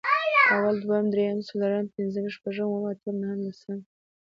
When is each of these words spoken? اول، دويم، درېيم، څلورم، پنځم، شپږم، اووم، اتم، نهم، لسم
اول، 0.55 0.75
دويم، 0.83 1.07
درېيم، 1.13 1.39
څلورم، 1.47 1.85
پنځم، 1.95 2.25
شپږم، 2.35 2.67
اووم، 2.71 2.83
اتم، 2.91 3.15
نهم، 3.23 3.39
لسم 3.45 3.79